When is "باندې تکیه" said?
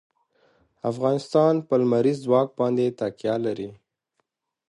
2.59-3.35